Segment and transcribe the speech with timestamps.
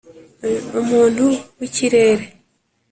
[0.79, 1.23] umuntu
[1.59, 2.23] w’ikirere.